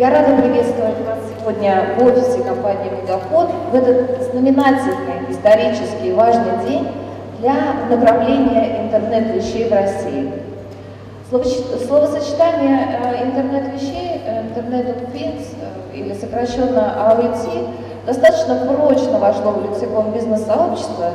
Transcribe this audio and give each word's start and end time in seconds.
Я 0.00 0.08
рада 0.08 0.34
приветствовать 0.40 0.96
вас 1.04 1.18
сегодня 1.38 1.90
в 1.98 2.06
офисе 2.06 2.42
компании 2.42 2.90
«Мегафон» 3.02 3.48
в 3.70 3.74
этот 3.74 4.32
знаменательный, 4.32 5.28
исторический, 5.28 6.14
важный 6.14 6.66
день 6.66 6.88
для 7.38 7.54
направления 7.90 8.86
интернет-вещей 8.86 9.68
в 9.68 9.72
России. 9.72 10.32
Словосочетание 11.86 12.98
э, 13.04 13.24
интернет-вещей, 13.26 14.22
э, 14.24 14.40
интернет 14.40 14.86
of 14.86 15.12
things, 15.12 15.48
э, 15.60 15.94
или 15.94 16.14
сокращенно 16.14 16.94
IoT, 17.18 17.68
достаточно 18.06 18.54
прочно 18.54 19.18
вошло 19.18 19.50
в 19.50 19.64
лексикон 19.64 20.12
бизнес-сообщества, 20.12 21.10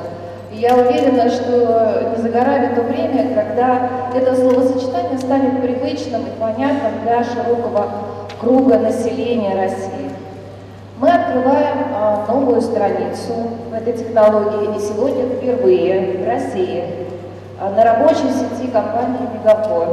я 0.52 0.76
уверена, 0.76 1.32
что 1.32 2.14
не 2.16 2.22
за 2.22 2.30
горами 2.30 2.76
то 2.76 2.84
время, 2.84 3.34
когда 3.34 3.90
это 4.14 4.36
словосочетание 4.36 5.18
станет 5.18 5.60
привычным 5.60 6.22
и 6.28 6.40
понятным 6.40 7.02
для 7.04 7.24
широкого 7.24 7.90
круга 8.40 8.78
населения 8.80 9.56
России. 9.56 10.12
Мы 11.00 11.10
открываем 11.10 11.78
а, 11.94 12.26
новую 12.28 12.62
страницу 12.62 13.34
в 13.70 13.74
этой 13.74 13.94
технологии, 13.94 14.78
и 14.78 14.80
сегодня 14.80 15.26
впервые 15.26 16.18
в 16.18 16.28
России 16.28 16.84
а, 17.60 17.70
на 17.72 17.84
рабочей 17.84 18.30
сети 18.32 18.72
компании 18.72 19.28
Мегафон 19.34 19.90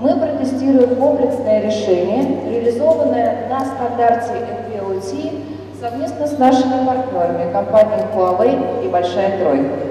мы 0.00 0.16
протестируем 0.16 0.96
комплексное 0.96 1.62
решение, 1.62 2.50
реализованное 2.50 3.48
на 3.48 3.60
стандарте 3.60 4.32
MPOT 4.32 5.42
совместно 5.80 6.26
с 6.26 6.38
нашими 6.38 6.86
партнерами, 6.86 7.52
компанией 7.52 8.06
Huawei 8.14 8.84
и 8.84 8.88
Большая 8.88 9.38
Тройка. 9.38 9.90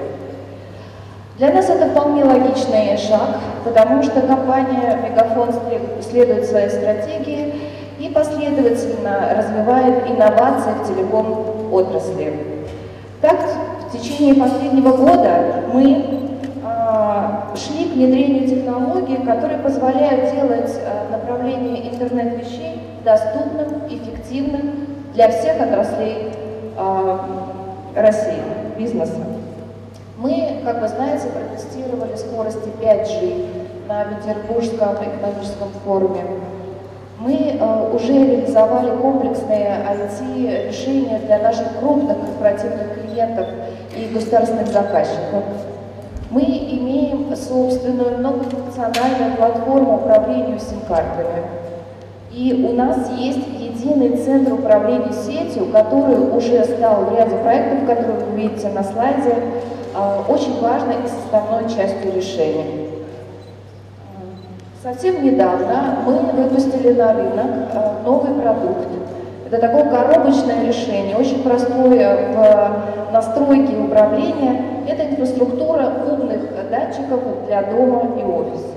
Для 1.38 1.52
нас 1.52 1.70
это 1.70 1.88
вполне 1.88 2.22
логичный 2.22 2.98
шаг, 2.98 3.38
потому 3.64 4.02
что 4.02 4.20
компания 4.20 4.98
Мегафон 5.02 5.54
следует 6.02 6.46
своей 6.46 6.68
стратегии 6.68 7.54
и 8.00 8.08
последовательно 8.08 9.34
развивает 9.36 10.08
инновации 10.08 10.70
в 10.72 10.88
телеком-отрасли. 10.88 12.32
Так, 13.20 13.38
в 13.88 13.92
течение 13.92 14.34
последнего 14.34 14.96
года 14.96 15.64
мы 15.72 16.06
э, 16.64 17.56
шли 17.56 17.90
к 17.90 17.92
внедрению 17.92 18.48
технологий, 18.48 19.18
которые 19.18 19.58
позволяют 19.58 20.34
делать 20.34 20.72
э, 20.74 21.10
направление 21.12 21.92
интернет-вещей 21.92 22.80
доступным, 23.04 23.86
эффективным 23.88 24.86
для 25.12 25.28
всех 25.30 25.60
отраслей 25.60 26.32
э, 26.78 27.18
России, 27.94 28.42
бизнеса. 28.78 29.18
Мы, 30.16 30.60
как 30.64 30.80
вы 30.80 30.88
знаете, 30.88 31.28
протестировали 31.28 32.16
скорости 32.16 32.68
5G 32.80 33.86
на 33.88 34.04
Петербургском 34.04 34.96
экономическом 34.96 35.68
форуме. 35.84 36.24
Мы 37.20 37.58
э, 37.60 37.94
уже 37.94 38.14
реализовали 38.14 38.96
комплексные 38.96 39.84
IT-решения 39.86 41.18
для 41.26 41.38
наших 41.40 41.78
крупных 41.78 42.18
корпоративных 42.18 42.94
клиентов 42.94 43.46
и 43.94 44.06
государственных 44.06 44.68
заказчиков. 44.68 45.44
Мы 46.30 46.40
имеем 46.40 47.36
собственную 47.36 48.16
многофункциональную 48.18 49.36
платформу 49.36 49.96
управления 49.96 50.58
сим-картами. 50.58 51.42
И 52.32 52.66
у 52.66 52.74
нас 52.74 53.10
есть 53.18 53.46
единый 53.58 54.16
центр 54.16 54.54
управления 54.54 55.12
сетью, 55.12 55.66
который 55.66 56.16
уже 56.34 56.64
стал 56.64 57.04
в 57.04 57.14
ряде 57.14 57.36
проектов, 57.36 57.80
которые 57.80 58.24
вы 58.24 58.40
видите 58.40 58.70
на 58.70 58.82
слайде, 58.82 59.34
а, 59.94 60.24
очень 60.26 60.58
важной 60.62 60.94
и 61.04 61.08
составной 61.08 61.68
частью 61.68 62.14
решения. 62.14 62.79
Совсем 64.82 65.22
недавно 65.22 65.98
мы 66.06 66.14
выпустили 66.42 66.94
на 66.94 67.12
рынок 67.12 67.50
а, 67.74 68.00
новый 68.02 68.32
продукт. 68.40 68.88
Это 69.46 69.58
такое 69.58 69.84
коробочное 69.84 70.66
решение, 70.66 71.16
очень 71.16 71.42
простое 71.42 72.16
в 72.32 73.12
настройке 73.12 73.74
и 73.74 73.78
управлении. 73.78 74.88
Это 74.88 75.10
инфраструктура 75.10 75.92
умных 76.10 76.40
датчиков 76.70 77.20
для 77.46 77.62
дома 77.64 78.18
и 78.18 78.22
офиса. 78.22 78.74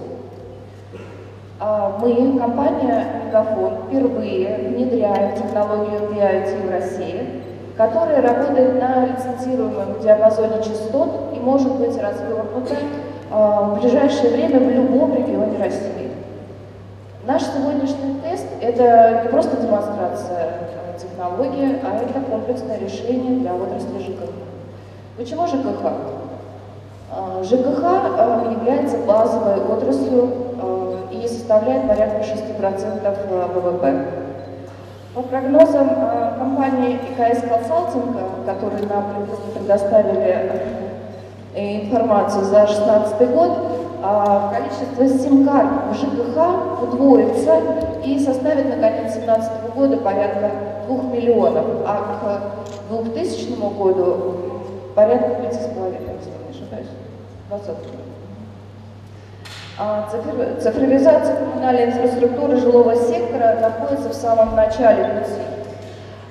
А, 1.62 1.98
мы, 2.02 2.38
компания 2.38 3.06
Мегафон, 3.26 3.72
впервые 3.88 4.58
внедряем 4.58 5.38
технологию 5.38 6.02
BIOT 6.12 6.68
в 6.68 6.70
России 6.70 7.44
которая 7.76 8.22
работает 8.22 8.80
на 8.80 9.08
лицензируемом 9.08 10.00
диапазоне 10.00 10.58
частот 10.64 11.34
и 11.36 11.40
может 11.40 11.72
быть 11.76 11.98
развернута 12.00 12.76
а, 13.32 13.62
в 13.62 13.82
ближайшее 13.82 14.32
время 14.32 14.60
в 14.60 14.72
любом 14.72 15.16
регионе 15.16 15.58
России. 15.58 16.03
Наш 17.26 17.42
сегодняшний 17.44 18.20
тест– 18.22 18.46
это 18.62 19.22
не 19.24 19.30
просто 19.30 19.56
демонстрация 19.56 20.56
а, 20.60 21.00
технологии, 21.00 21.80
а 21.82 21.96
это 21.96 22.20
комплексное 22.20 22.78
решение 22.78 23.40
для 23.40 23.56
отрасли 23.56 23.98
ЖКХ. 24.00 24.30
Почему 25.16 25.48
ЖКХ? 25.48 25.94
А, 27.12 27.42
ЖКХ 27.42 28.52
является 28.52 28.98
базовой 29.08 29.64
отраслью 29.64 30.34
и 31.14 31.26
составляет 31.26 31.88
порядка 31.88 32.26
6% 32.26 33.54
ВВП. 33.54 34.06
По 35.16 35.22
прогнозам 35.22 35.90
компании 36.38 37.00
ИКС 37.08 37.42
Консалтинг, 37.48 38.18
которые 38.46 38.86
нам 38.88 39.06
предоставили 39.54 40.60
э, 41.54 41.84
информацию 41.84 42.44
за 42.44 42.66
2016 42.66 43.32
год, 43.32 43.83
количество 44.04 45.08
сим-карт 45.08 45.70
в 45.90 45.94
ЖКХ 45.94 46.84
удвоится 46.84 47.62
и 48.04 48.20
составит 48.20 48.66
на 48.66 48.76
конец 48.76 49.14
2017 49.14 49.74
года 49.74 49.98
порядка 49.98 50.52
2 50.88 51.04
миллионов, 51.04 51.66
а 51.86 52.52
к 52.90 52.94
2000 52.94 53.60
году 53.78 54.36
порядка 54.94 55.42
5,5, 55.42 55.42
если 55.42 56.32
не 56.32 56.50
ошибаюсь, 56.52 56.88
20 57.50 57.68
миллионов. 57.70 58.04
А 59.80 60.08
цифровизация 60.60 61.38
коммунальной 61.38 61.86
инфраструктуры 61.86 62.58
жилого 62.58 62.96
сектора 62.96 63.58
находится 63.62 64.10
в 64.10 64.14
самом 64.14 64.56
начале 64.56 65.04
пути. 65.06 65.42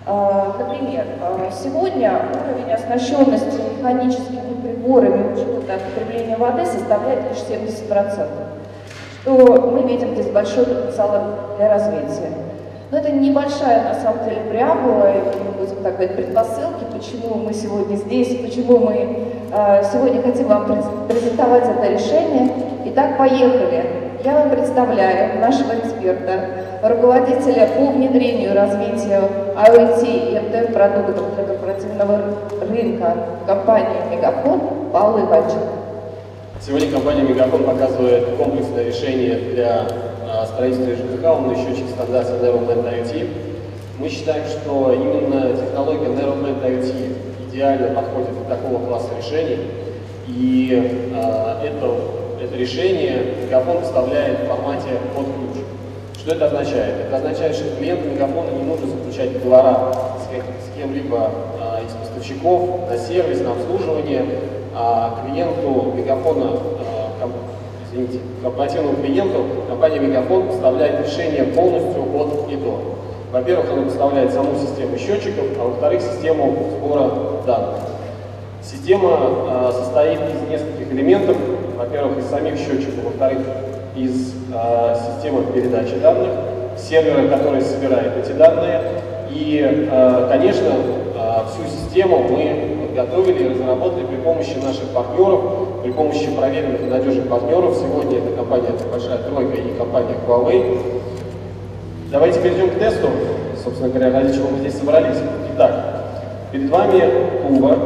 А, 0.05 0.57
например, 0.59 1.07
а, 1.23 1.51
сегодня 1.51 2.21
уровень 2.33 2.73
оснащенности 2.73 3.61
механическими 3.79 4.52
приборами 4.63 5.33
учета 5.33 5.79
потребления 5.79 6.37
воды 6.37 6.65
составляет 6.65 7.21
лишь 7.31 7.39
70%, 7.39 8.27
что 9.23 9.71
мы 9.71 9.83
видим 9.83 10.15
здесь 10.15 10.31
большой 10.31 10.65
потенциал 10.65 11.11
для 11.59 11.69
развития. 11.69 12.31
Но 12.91 12.99
это 12.99 13.11
небольшая, 13.11 13.85
на 13.85 13.95
самом 13.95 14.25
деле, 14.25 14.43
преамбула, 14.51 15.13
будем 15.59 15.83
так 15.83 15.95
говорить, 15.95 16.15
предпосылки, 16.15 16.85
почему 16.93 17.37
мы 17.37 17.53
сегодня 17.55 17.97
здесь, 17.97 18.37
почему 18.41 18.79
мы 18.79 19.09
сегодня 19.91 20.23
хотим 20.23 20.49
вам 20.49 20.67
презентовать 21.09 21.65
это 21.65 21.93
решение. 21.93 22.51
Итак, 22.87 23.17
поехали. 23.17 23.85
Я 24.25 24.35
вам 24.35 24.51
представляю 24.51 25.41
нашего 25.41 25.73
эксперта, 25.73 26.33
руководителя 26.83 27.69
по 27.77 27.87
внедрению 27.87 28.51
и 28.51 28.55
развитию 28.55 29.23
IoT 29.57 30.05
и 30.05 30.39
МТФ 30.39 30.73
продуктов 30.73 31.27
корпоративного 31.83 32.23
рынка 32.61 33.17
компании 33.47 34.17
Мегафон 34.17 34.61
Павла 34.93 35.21
Иванченко. 35.21 35.67
Сегодня 36.61 36.91
компания 36.93 37.23
Мегафон 37.23 37.65
показывает 37.65 38.37
комплексное 38.37 38.85
решение 38.85 39.37
для 39.37 39.87
а, 40.29 40.47
строительства 40.47 40.95
ЖКХ, 40.95 41.77
через 41.77 41.91
стандарт 41.91 42.29
Narrowband 42.29 42.85
IoT. 42.85 43.29
Мы 43.99 44.09
считаем, 44.09 44.45
что 44.47 44.93
именно 44.93 45.57
технология 45.57 46.07
Narrowband 46.07 46.65
IoT 46.65 47.17
идеально 47.49 47.95
подходит 47.95 48.31
для 48.35 48.57
такого 48.57 48.87
класса 48.87 49.11
решений, 49.19 49.59
и 50.29 51.11
э, 51.13 51.67
это 51.67 51.91
это 52.43 52.57
решение 52.57 53.23
Мегафон 53.45 53.79
поставляет 53.79 54.41
в 54.41 54.47
формате 54.47 54.89
под 55.15 55.27
ключ. 55.27 55.65
Что 56.19 56.35
это 56.35 56.47
означает? 56.47 57.07
Это 57.07 57.17
означает, 57.17 57.55
что 57.55 57.77
клиенту 57.77 58.09
Мегафона 58.09 58.51
не 58.51 58.63
нужно 58.63 58.87
заключать 58.87 59.33
договора 59.33 59.93
с 60.33 60.77
кем-либо 60.77 61.31
а, 61.61 61.62
поставщиков 62.23 62.89
на 62.89 62.97
сервис, 62.97 63.41
на 63.41 63.53
обслуживание, 63.53 64.25
а 64.75 65.19
клиенту 65.25 65.93
Мегафона, 65.97 66.51
ком, 67.21 67.33
извините, 67.85 68.19
корпоративному 68.43 68.97
клиенту 68.97 69.45
компания 69.69 69.99
Мегафон 69.99 70.47
поставляет 70.47 71.07
решение 71.07 71.45
полностью 71.45 72.03
от 72.15 72.51
и 72.51 72.57
до. 72.57 72.81
Во-первых, 73.33 73.73
она 73.73 73.83
поставляет 73.83 74.33
саму 74.33 74.55
систему 74.59 74.97
счетчиков, 74.99 75.45
а 75.59 75.69
во-вторых, 75.69 76.01
систему 76.01 76.57
сбора 76.79 77.11
данных. 77.47 77.81
Система 78.63 79.11
э, 79.49 79.73
состоит 79.73 80.21
из 80.21 80.51
нескольких 80.51 80.93
элементов. 80.93 81.37
Во-первых, 81.77 82.19
из 82.19 82.27
самих 82.27 82.57
счетчиков, 82.57 83.05
во-вторых, 83.05 83.39
из 83.97 84.35
э, 84.53 84.97
системы 85.07 85.45
передачи 85.53 85.97
данных, 85.97 86.31
сервера, 86.79 87.27
который 87.29 87.63
собирает 87.63 88.17
эти 88.19 88.33
данные. 88.33 88.83
И, 89.31 89.61
э, 89.91 90.29
конечно, 90.31 90.69
э, 90.69 91.02
всю 91.47 91.65
систему 91.67 92.19
мы 92.29 92.87
подготовили 92.87 93.45
и 93.45 93.49
разработали 93.49 94.05
при 94.05 94.17
помощи 94.17 94.57
наших 94.63 94.89
партнеров, 94.91 95.41
при 95.83 95.91
помощи 95.93 96.31
проверенных 96.37 96.83
и 96.83 96.85
надежных 96.85 97.29
партнеров. 97.29 97.77
Сегодня 97.77 98.19
это 98.19 98.37
компания 98.37 98.71
«Большая 98.91 99.19
тройка» 99.19 99.61
и 99.61 99.77
компания 99.77 100.17
Huawei. 100.27 100.79
Давайте 102.11 102.41
перейдем 102.41 102.71
к 102.71 102.79
тесту, 102.79 103.09
собственно 103.63 103.89
говоря, 103.89 104.13
ради 104.13 104.35
чего 104.35 104.51
мы 104.51 104.59
здесь 104.59 104.77
собрались. 104.79 105.17
Итак, 105.55 106.05
перед 106.53 106.71
вами 106.71 107.03
тумба. 107.43 107.79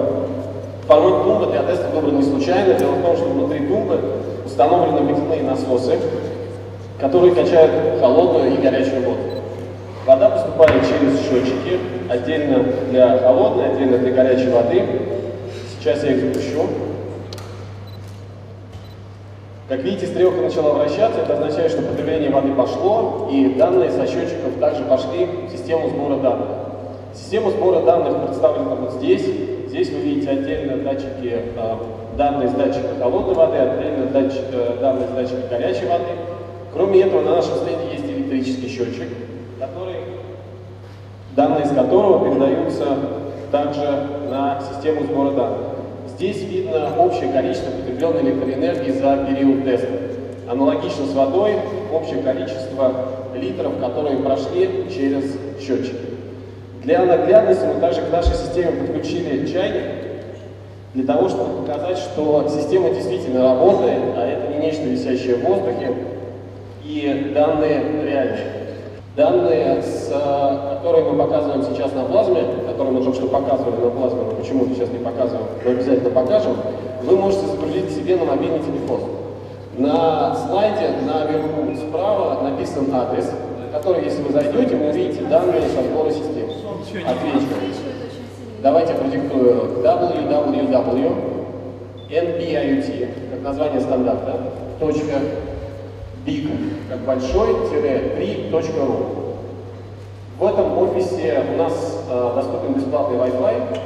Формат 0.86 1.24
тумбы 1.24 1.46
для 1.46 1.62
теста 1.62 1.88
выбран 1.94 2.16
не 2.16 2.22
случайно. 2.22 2.74
Дело 2.74 2.92
в 2.92 3.02
том, 3.02 3.16
что 3.16 3.26
внутри 3.26 3.66
тумбы 3.66 4.00
установлены 4.44 5.00
водяные 5.00 5.42
насосы, 5.42 5.98
которые 7.00 7.34
качают 7.34 8.00
холодную 8.00 8.54
и 8.54 8.56
горячую 8.56 9.02
воду. 9.02 9.18
Вода 10.56 10.72
поступает 10.72 10.82
через 10.84 11.20
счетчики, 11.20 11.78
отдельно 12.08 12.64
для 12.90 13.18
холодной, 13.18 13.72
отдельно 13.72 13.98
для 13.98 14.12
горячей 14.12 14.48
воды. 14.48 14.82
Сейчас 15.78 16.02
я 16.02 16.12
их 16.12 16.20
запущу. 16.20 16.66
Как 19.68 19.80
видите, 19.80 20.06
стрелка 20.06 20.40
начала 20.40 20.74
вращаться, 20.74 21.20
это 21.20 21.34
означает, 21.34 21.72
что 21.72 21.82
потребление 21.82 22.30
воды 22.30 22.52
пошло, 22.54 23.28
и 23.30 23.54
данные 23.58 23.90
со 23.90 24.06
счетчиков 24.06 24.58
также 24.60 24.84
пошли 24.84 25.26
в 25.26 25.50
систему 25.50 25.88
сбора 25.88 26.16
данных. 26.20 26.48
Система 27.14 27.50
сбора 27.50 27.80
данных 27.80 28.26
представлена 28.26 28.76
вот 28.76 28.92
здесь. 28.92 29.24
Здесь 29.68 29.90
вы 29.90 29.98
видите 29.98 30.30
отдельно 30.30 30.76
датчики, 30.78 31.42
э, 31.56 31.74
данные 32.16 32.48
с 32.48 32.52
датчика 32.52 32.94
холодной 32.98 33.34
воды, 33.34 33.58
отдельно 33.58 34.06
датчик, 34.06 34.44
э, 34.52 34.76
данные 34.80 35.08
с 35.08 35.10
датчика 35.10 35.48
горячей 35.50 35.86
воды. 35.86 36.12
Кроме 36.72 37.00
этого, 37.00 37.22
на 37.22 37.36
нашем 37.36 37.56
стенде 37.56 37.92
есть 37.92 38.04
электрический 38.04 38.68
счетчик, 38.68 39.08
данные 41.36 41.64
из 41.64 41.70
которого 41.70 42.28
передаются 42.28 42.98
также 43.52 43.86
на 44.30 44.58
систему 44.60 45.04
сбора 45.04 45.30
данных. 45.32 45.60
Здесь 46.16 46.42
видно 46.42 46.96
общее 46.98 47.30
количество 47.30 47.70
потребленной 47.70 48.22
электроэнергии 48.22 48.90
за 48.90 49.26
период 49.28 49.64
теста. 49.64 49.88
Аналогично 50.50 51.04
с 51.06 51.12
водой, 51.12 51.52
общее 51.92 52.22
количество 52.22 52.92
литров, 53.34 53.78
которые 53.78 54.18
прошли 54.18 54.86
через 54.94 55.36
счетчики. 55.60 55.96
Для 56.82 57.04
наглядности 57.04 57.64
мы 57.66 57.80
также 57.80 58.00
к 58.00 58.10
нашей 58.10 58.34
системе 58.34 58.72
подключили 58.72 59.46
чайник, 59.46 59.84
для 60.94 61.04
того, 61.04 61.28
чтобы 61.28 61.66
показать, 61.66 61.98
что 61.98 62.48
система 62.48 62.90
действительно 62.90 63.42
работает, 63.42 64.00
а 64.16 64.26
это 64.26 64.54
не 64.54 64.64
нечто 64.64 64.84
висящее 64.84 65.34
в 65.34 65.44
воздухе, 65.44 65.92
и 66.84 67.32
данные 67.34 67.82
реальные. 68.02 68.65
Данные, 69.16 69.82
с, 69.82 70.08
которые 70.08 71.04
мы 71.10 71.16
показываем 71.24 71.62
сейчас 71.62 71.92
на 71.94 72.04
плазме, 72.04 72.42
которые 72.66 72.92
мы 72.92 73.02
только 73.02 73.16
что 73.16 73.28
показывали 73.28 73.82
на 73.82 73.90
плазме, 73.90 74.20
но 74.22 74.36
почему-то 74.36 74.74
сейчас 74.74 74.90
не 74.90 74.98
показываем, 74.98 75.46
но 75.64 75.70
обязательно 75.70 76.10
покажем, 76.10 76.56
вы 77.02 77.16
можете 77.16 77.46
загрузить 77.46 77.90
себе 77.90 78.16
на 78.16 78.26
мобильный 78.26 78.58
телефон. 78.58 79.00
На 79.78 80.34
слайде 80.34 80.90
наверху 81.06 81.74
справа 81.88 82.42
написан 82.42 82.86
адрес, 82.92 83.32
который, 83.72 84.04
если 84.04 84.22
вы 84.22 84.32
зайдете, 84.32 84.76
вы 84.76 84.90
увидите 84.90 85.22
данные 85.22 85.62
со 85.62 85.82
сбора 85.82 86.10
системы. 86.10 86.52
Отвечу. 87.06 87.46
Давайте 88.62 88.94
продиктую 88.94 89.82
www 89.82 91.36
nbiut, 92.10 93.08
как 93.30 93.42
название 93.42 93.80
стандарта, 93.80 94.36
точка 94.78 95.18
big, 96.26 96.48
как 96.90 97.00
большой, 97.00 97.68
тире 97.70 98.48
3.ru. 98.50 99.26
В 100.38 100.44
этом 100.44 100.76
офисе 100.78 101.42
у 101.54 101.56
нас 101.56 102.04
э, 102.10 102.32
доступен 102.34 102.74
бесплатный 102.74 103.16
Wi-Fi, 103.16 103.78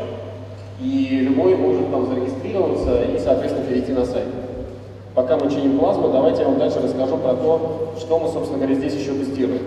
и 0.80 1.20
любой 1.20 1.54
может 1.54 1.90
там 1.90 2.06
зарегистрироваться 2.06 3.02
и, 3.02 3.18
соответственно, 3.18 3.66
перейти 3.66 3.92
на 3.92 4.04
сайт. 4.04 4.26
Пока 5.14 5.36
мы 5.36 5.50
чиним 5.50 5.78
плазму, 5.78 6.08
давайте 6.08 6.42
я 6.42 6.48
вам 6.48 6.58
дальше 6.58 6.80
расскажу 6.82 7.18
про 7.18 7.34
то, 7.34 7.94
что 7.98 8.18
мы, 8.18 8.28
собственно 8.28 8.58
говоря, 8.58 8.74
здесь 8.74 8.94
еще 8.94 9.12
тестируем. 9.12 9.60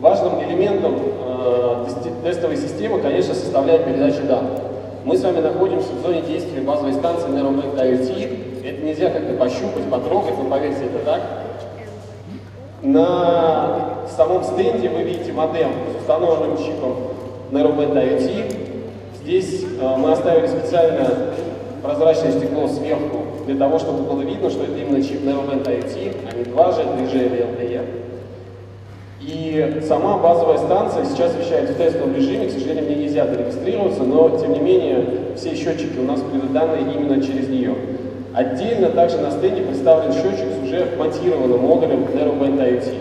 Важным 0.00 0.42
элементом 0.42 0.96
э, 1.24 1.86
тестовой 2.24 2.56
системы, 2.56 3.00
конечно, 3.00 3.34
составляет 3.34 3.84
передача 3.84 4.22
данных. 4.22 4.60
Мы 5.04 5.16
с 5.16 5.22
вами 5.22 5.40
находимся 5.40 5.88
в 5.92 6.06
зоне 6.06 6.22
действия 6.22 6.60
базовой 6.60 6.92
станции 6.92 7.28
Neurobank 7.28 7.74
IoT. 7.76 8.66
Это 8.66 8.84
нельзя 8.84 9.10
как-то 9.10 9.32
пощупать, 9.34 9.84
потрогать, 9.90 10.34
но 10.36 10.50
поверьте, 10.50 10.84
это 10.84 11.04
так. 11.04 11.47
На 12.82 14.06
самом 14.16 14.44
стенде 14.44 14.88
вы 14.88 15.02
видите 15.02 15.32
модем 15.32 15.70
с 15.92 16.00
установленным 16.00 16.56
чипом 16.58 16.94
Narrowband 17.50 17.92
IoT. 17.92 18.54
Здесь 19.20 19.64
э, 19.80 19.96
мы 19.96 20.12
оставили 20.12 20.46
специально 20.46 21.08
прозрачное 21.82 22.30
стекло 22.30 22.68
сверху, 22.68 23.24
для 23.46 23.56
того, 23.56 23.80
чтобы 23.80 24.04
было 24.04 24.22
видно, 24.22 24.48
что 24.48 24.62
это 24.62 24.78
именно 24.78 25.02
чип 25.02 25.24
Narrowband 25.24 25.64
IoT, 25.64 26.16
а 26.30 26.36
не 26.36 26.44
2G, 26.44 27.10
3G 27.10 27.26
или 27.26 27.46
LTE. 27.46 27.80
И 29.22 29.82
сама 29.84 30.18
базовая 30.18 30.58
станция 30.58 31.04
сейчас 31.04 31.34
вещает 31.34 31.70
в 31.70 31.76
тестовом 31.76 32.14
режиме, 32.14 32.46
к 32.46 32.52
сожалению, 32.52 32.84
мне 32.84 32.94
нельзя 32.94 33.26
зарегистрироваться, 33.26 34.04
но 34.04 34.38
тем 34.38 34.52
не 34.52 34.60
менее 34.60 35.04
все 35.34 35.56
счетчики 35.56 35.98
у 35.98 36.04
нас 36.04 36.20
данные 36.52 36.82
именно 36.94 37.20
через 37.20 37.48
нее. 37.48 37.74
Отдельно 38.34 38.90
также 38.90 39.18
на 39.18 39.30
стенде 39.30 39.62
представлен 39.62 40.12
счетчик 40.12 40.46
с 40.52 40.66
уже 40.66 40.84
вмонтированным 40.94 41.60
модулем 41.60 42.04
Narrowband 42.14 42.58
IoT. 42.58 42.94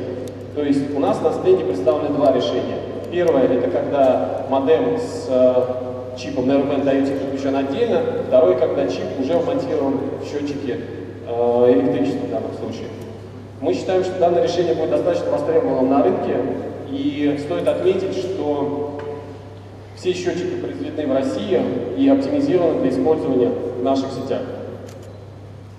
То 0.55 0.63
есть 0.63 0.95
у 0.95 0.99
нас 0.99 1.21
на 1.21 1.33
стенде 1.33 1.65
представлены 1.65 2.15
два 2.15 2.31
решения. 2.31 2.77
Первое– 3.11 3.43
это 3.43 3.69
когда 3.69 4.45
модем 4.49 4.97
с 4.97 5.27
э, 5.29 6.17
чипом 6.17 6.49
Narrowband 6.49 6.85
IoT 6.85 7.19
подключен 7.19 7.55
отдельно. 7.55 8.01
Второе– 8.27 8.55
когда 8.59 8.87
чип 8.87 9.19
уже 9.19 9.37
вмонтирован 9.37 9.99
в 10.21 10.25
счетчике 10.25 10.79
э, 11.27 11.71
электричества 11.73 12.25
в 12.25 12.31
данном 12.31 12.53
случае. 12.53 12.87
Мы 13.59 13.73
считаем, 13.73 14.03
что 14.03 14.19
данное 14.19 14.43
решение 14.43 14.75
будет 14.75 14.91
достаточно 14.91 15.31
востребованным 15.31 15.89
на 15.89 16.03
рынке, 16.03 16.35
и 16.89 17.37
стоит 17.43 17.67
отметить, 17.67 18.15
что 18.15 18.99
все 19.95 20.13
счетчики 20.13 20.61
произведены 20.61 21.07
в 21.07 21.13
России 21.15 21.59
и 21.97 22.07
оптимизированы 22.07 22.81
для 22.81 22.91
использования 22.91 23.49
в 23.49 23.83
наших 23.83 24.11
сетях. 24.11 24.41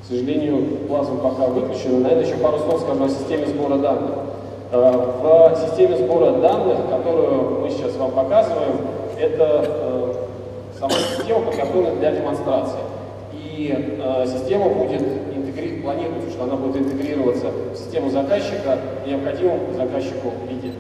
К 0.09 0.11
сожалению, 0.11 0.65
плазма 0.89 1.19
пока 1.19 1.49
выключена. 1.49 1.99
Наверное, 1.99 2.25
еще 2.25 2.37
пару 2.39 2.59
слов 2.61 2.81
скажу 2.81 3.05
о 3.05 3.09
системе 3.11 3.45
сбора 3.45 3.77
данных. 3.77 4.13
Э, 4.73 4.91
в 5.23 5.69
системе 5.69 5.99
сбора 5.99 6.33
данных, 6.41 6.79
которую 6.89 7.61
мы 7.61 7.69
сейчас 7.69 7.95
вам 7.97 8.13
показываем, 8.13 8.79
это 9.19 9.67
э, 9.69 10.15
сама 10.79 10.93
система 10.93 11.41
подготовлена 11.41 11.97
для 11.97 12.13
демонстрации. 12.13 12.79
И 13.35 13.71
э, 13.71 14.25
система 14.27 14.71
будет 14.71 15.03
интегри... 15.37 15.83
планируется, 15.83 16.31
что 16.31 16.45
она 16.45 16.57
будет 16.57 16.87
интегрироваться 16.87 17.49
в 17.75 17.77
систему 17.77 18.09
заказчика 18.09 18.79
в 19.05 19.07
необходимом 19.07 19.59
заказчику 19.77 20.33
виде. 20.49 20.73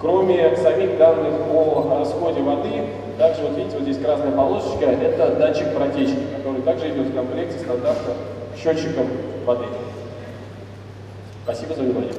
Кроме 0.00 0.56
самих 0.56 0.96
данных 0.96 1.34
о 1.52 1.98
расходе 1.98 2.40
воды, 2.40 2.70
также 3.18 3.42
вот 3.42 3.58
видите, 3.58 3.76
вот 3.76 3.82
здесь 3.82 3.98
красная 4.02 4.32
полосочка, 4.32 4.86
это 4.86 5.34
датчик 5.34 5.74
протечки, 5.74 6.16
который 6.38 6.62
также 6.62 6.88
идет 6.88 7.08
в 7.08 7.14
комплекте 7.14 7.58
стандарта 7.58 8.12
счетчиком 8.56 9.06
воды. 9.44 9.66
Спасибо 11.44 11.74
за 11.74 11.82
внимание. 11.82 12.12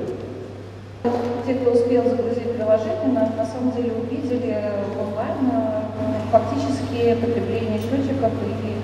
Те, 1.46 1.54
кто 1.56 1.72
успел 1.72 2.04
загрузить 2.04 2.56
приложение, 2.56 3.08
на, 3.13 3.30
на 3.36 3.46
самом 3.46 3.72
деле 3.75 3.92
увидели 3.94 4.58
онлайн 5.00 5.38
э, 5.51 5.86
фактически 6.32 7.15
потребление 7.22 7.80
счетчиков 7.80 8.32
и 8.34 8.75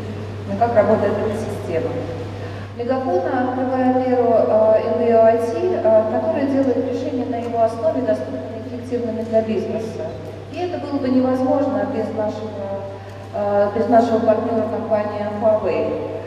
ну, 0.48 0.58
как 0.60 0.76
работает 0.76 1.14
эта 1.14 1.36
система. 1.38 1.90
Мегафон 2.78 3.20
открывает 3.20 4.08
эру 4.08 4.30
MBOIT, 4.98 5.82
э, 5.84 6.04
которая 6.12 6.46
делает 6.48 6.92
решения 6.92 7.26
на 7.26 7.38
его 7.38 7.64
основе 7.64 8.02
доступными 8.02 8.62
и 8.66 8.76
эффективными 8.76 9.24
для 9.24 9.42
бизнеса. 9.42 10.06
И 10.54 10.58
это 10.60 10.78
было 10.80 11.00
бы 11.00 11.10
невозможно 11.10 11.86
без 11.94 12.08
нашего, 12.16 12.82
э, 13.34 13.70
без 13.76 13.88
нашего 13.88 14.20
партнера 14.20 14.68
компании 14.70 15.26
Huawei, 15.42 16.21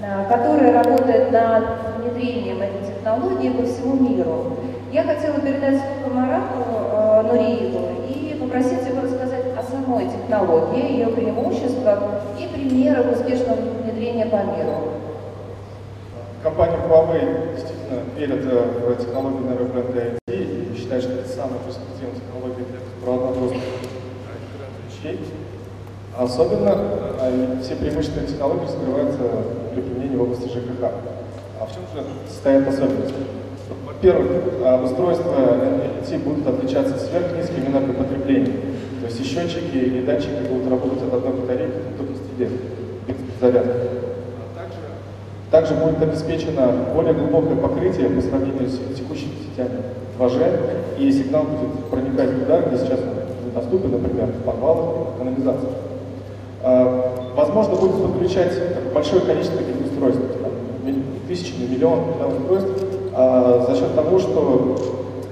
которая 0.00 0.72
работает 0.82 1.30
над 1.30 1.64
внедрением 1.98 2.62
этой 2.62 2.86
технологии 2.86 3.50
по 3.50 3.64
всему 3.64 3.96
миру. 3.96 4.56
Я 4.92 5.04
хотела 5.04 5.38
передать 5.40 5.80
слово 6.02 6.14
Марату 6.14 6.64
э, 6.66 7.22
Нуриеву 7.22 7.88
и 8.08 8.36
попросить 8.40 8.86
его 8.88 9.02
рассказать 9.02 9.44
о 9.56 9.62
самой 9.62 10.06
технологии, 10.06 10.94
ее 10.94 11.08
преимуществах 11.08 12.00
и 12.38 12.48
примерах 12.48 13.12
успешного 13.12 13.60
внедрения 13.84 14.26
по 14.26 14.36
миру. 14.36 14.94
Компания 16.42 16.78
Huawei 16.88 17.54
действительно 17.54 18.00
верит 18.16 18.44
э, 18.50 18.94
в 18.94 19.04
технологию 19.04 19.42
нейробренда 19.42 20.00
IT 20.26 20.72
и 20.72 20.76
считает, 20.76 21.02
что 21.02 21.12
это 21.12 21.28
самая 21.28 21.60
перспективная 21.60 22.16
технология 22.16 22.64
для 22.64 22.80
беспроводного 22.80 23.34
доступа 23.34 23.60
вещей. 24.88 25.20
Особенно 26.18 26.74
э, 27.20 27.58
все 27.62 27.76
преимущества 27.76 28.22
технологии 28.22 28.66
скрываются 28.66 29.22
при 29.74 29.80
применении 29.80 30.16
в 30.16 30.22
области 30.22 30.48
ЖКХ. 30.48 30.82
А 31.60 31.66
в 31.66 31.72
чем 31.74 31.82
же 31.94 32.04
состоят 32.28 32.68
особенности? 32.68 33.14
Во-первых, 33.86 34.30
устройства 34.84 35.34
NLT 35.34 36.18
будут 36.24 36.46
отличаться 36.46 36.98
сверхнизким 36.98 37.66
энергопотреблением. 37.66 38.60
То 39.00 39.06
есть 39.06 39.20
и 39.20 39.24
счетчики, 39.24 39.76
и 39.76 40.02
датчики 40.02 40.48
будут 40.50 40.70
работать 40.70 41.02
от 41.02 41.14
одной 41.14 41.32
батарейки 41.34 41.78
до 41.98 42.04
20 42.04 42.38
лет 42.38 42.50
без 43.06 43.16
зарядки. 43.40 43.70
А 44.56 45.52
также 45.52 45.74
будет 45.74 46.02
обеспечено 46.02 46.72
более 46.94 47.14
глубокое 47.14 47.56
покрытие 47.56 48.08
по 48.08 48.20
сравнению 48.20 48.68
с 48.68 48.78
текущими 48.96 49.32
сетями 49.50 49.82
2G, 50.18 50.98
и 50.98 51.12
сигнал 51.12 51.44
будет 51.44 51.84
проникать 51.90 52.40
туда, 52.40 52.60
где 52.62 52.76
сейчас 52.76 53.00
недоступен, 53.46 53.90
например, 53.92 54.26
в 54.26 54.42
подвалах. 54.44 55.06
А, 56.62 57.19
возможно, 57.34 57.76
будет 57.76 58.02
подключать 58.02 58.52
большое 58.92 59.22
количество 59.22 59.58
таких 59.58 59.86
устройств, 59.86 60.22
там, 60.42 60.52
тысячи, 61.28 61.54
миллион 61.60 62.00
устройств, 62.40 62.70
а, 63.14 63.66
за 63.68 63.76
счет 63.76 63.94
того, 63.94 64.18
что 64.18 64.76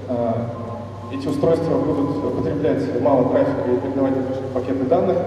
а, 0.07 0.49
эти 1.13 1.27
устройства 1.27 1.77
будут 1.77 2.37
потреблять 2.37 3.01
мало 3.01 3.29
трафика 3.29 3.71
и 3.71 3.77
передавать 3.77 4.13
пакеты 4.53 4.83
данных, 4.85 5.17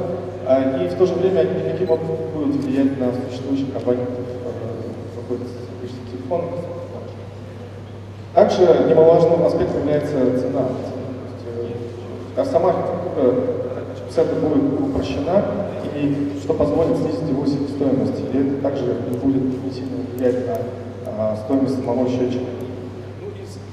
и 0.82 0.88
в 0.88 0.98
то 0.98 1.06
же 1.06 1.14
время 1.14 1.40
они 1.40 1.62
никаким 1.62 1.90
образом 1.90 2.16
будут 2.34 2.56
влиять 2.64 2.98
на 2.98 3.12
существующих 3.28 3.68
абонентов 3.76 4.24
какой-то 5.14 5.44
телефона. 6.10 6.44
Также 8.34 8.86
немаловажным 8.88 9.46
аспектом 9.46 9.80
является 9.80 10.40
цена. 10.40 10.64
А 12.36 12.44
сама 12.44 12.74
чипсета 14.12 14.34
будет 14.36 14.80
упрощена, 14.80 15.42
и 15.96 16.38
что 16.42 16.54
позволит 16.54 16.96
снизить 16.98 17.28
его 17.28 17.46
себестоимость. 17.46 18.20
И 18.32 18.38
это 18.38 18.62
также 18.62 18.96
не 19.10 19.16
будет 19.16 19.64
не 19.64 19.70
сильно 19.70 20.04
влиять 20.14 20.46
на 20.46 20.56
а, 21.06 21.36
стоимость 21.44 21.76
самого 21.76 22.08
счетчика. 22.08 22.44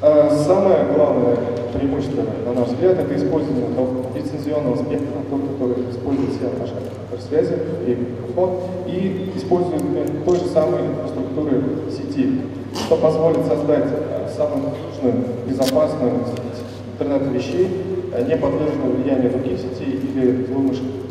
А, 0.02 0.30
самое 0.46 0.86
главное 0.96 1.38
преимущество, 1.74 2.24
на 2.46 2.54
наш 2.54 2.70
взгляд, 2.70 3.00
это 3.00 3.16
использование 3.16 3.68
лицензионного 4.16 4.78
спектра, 4.78 5.20
тот, 5.30 5.42
который 5.54 5.92
использует 5.92 6.30
все 6.32 6.50
наши 6.60 6.74
связи 7.28 7.54
и 7.86 7.96
микрофон, 7.96 8.52
и 8.88 9.34
использует 9.36 10.26
той 10.26 10.38
же 10.38 10.46
самой 10.46 10.88
инфраструктуры 10.88 11.64
сети, 11.92 12.42
что 12.74 12.96
позволит 12.96 13.46
создать 13.46 13.86
а, 13.86 14.30
самую 14.36 14.72
нужную, 14.72 15.26
безопасную 15.48 16.14
интернет 16.94 17.32
вещей, 17.34 17.89
не 18.18 18.36
подверженную 18.38 18.96
влиянию 18.96 19.32
других 19.32 19.60
сетей 19.60 20.00
или 20.02 20.46
злоумышленников. 20.46 21.10